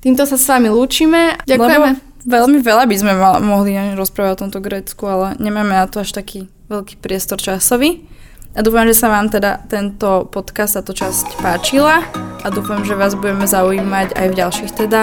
týmto 0.00 0.24
sa 0.24 0.40
s 0.40 0.48
vami 0.48 0.72
lúčime. 0.72 1.36
Ďakujeme. 1.44 1.88
Lebo 1.92 2.11
veľmi 2.26 2.58
veľa 2.62 2.84
by 2.86 2.96
sme 2.98 3.12
mal, 3.14 3.38
mohli 3.42 3.74
rozprávať 3.94 4.30
o 4.34 4.40
tomto 4.46 4.58
Grécku, 4.62 5.02
ale 5.06 5.38
nemáme 5.42 5.74
na 5.74 5.86
to 5.86 6.02
až 6.02 6.14
taký 6.14 6.50
veľký 6.70 6.98
priestor 7.02 7.38
časový. 7.38 8.06
A 8.52 8.60
dúfam, 8.60 8.84
že 8.84 8.92
sa 8.92 9.08
vám 9.08 9.32
teda 9.32 9.64
tento 9.64 10.28
podcast, 10.28 10.76
táto 10.76 10.92
časť 10.92 11.40
páčila 11.40 12.04
a 12.44 12.46
dúfam, 12.52 12.84
že 12.84 12.92
vás 12.92 13.16
budeme 13.16 13.48
zaujímať 13.48 14.12
aj 14.12 14.26
v 14.28 14.34
ďalších 14.36 14.72
teda 14.76 15.02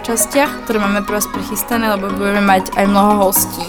častiach, 0.00 0.64
ktoré 0.64 0.80
máme 0.80 1.04
pre 1.04 1.20
vás 1.20 1.28
prichystané, 1.28 1.92
lebo 1.92 2.08
budeme 2.08 2.40
mať 2.40 2.72
aj 2.80 2.84
mnoho 2.88 3.28
hostí 3.28 3.68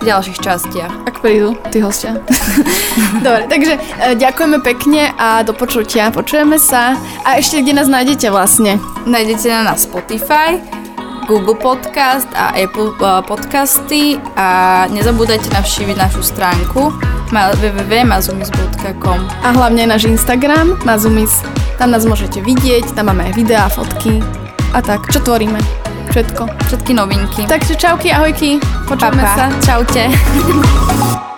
v 0.00 0.04
ďalších 0.08 0.38
častiach. 0.40 0.92
Ak 1.06 1.20
prídu, 1.22 1.54
tí 1.70 1.78
hostia. 1.78 2.18
Dobre, 3.26 3.46
takže 3.46 3.78
e, 3.78 4.18
ďakujeme 4.18 4.58
pekne 4.58 5.14
a 5.14 5.46
do 5.46 5.54
počutia. 5.54 6.10
Počujeme 6.10 6.58
sa. 6.58 6.98
A 7.22 7.38
ešte 7.38 7.62
kde 7.62 7.78
nás 7.78 7.86
nájdete 7.86 8.26
vlastne? 8.34 8.82
Nájdete 9.06 9.46
na 9.62 9.78
Spotify, 9.78 10.58
Google 11.26 11.54
Podcast 11.54 12.26
a 12.34 12.50
Apple 12.56 12.92
uh, 12.98 13.22
Podcasty 13.22 14.18
a 14.34 14.84
nezabúdajte 14.90 15.50
navštíviť 15.54 15.96
našu 15.96 16.22
stránku 16.22 16.90
ma- 17.30 17.54
www.mazumis.com 17.56 19.20
A 19.42 19.48
hlavne 19.54 19.86
náš 19.86 20.10
Instagram, 20.10 20.78
Mazumis. 20.82 21.42
Tam 21.78 21.90
nás 21.94 22.04
môžete 22.04 22.42
vidieť, 22.42 22.94
tam 22.94 23.10
máme 23.10 23.30
aj 23.30 23.34
videá, 23.34 23.66
fotky 23.70 24.20
a 24.72 24.80
tak, 24.80 25.08
čo 25.12 25.20
tvoríme. 25.22 25.58
Všetko. 26.12 26.42
Všetky 26.68 26.92
novinky. 26.92 27.42
Takže 27.48 27.74
čauky, 27.78 28.12
ahojky, 28.12 28.60
pa, 28.60 28.92
počujeme 28.92 29.22
pa. 29.24 29.32
sa. 29.32 29.44
Čaute. 29.64 30.02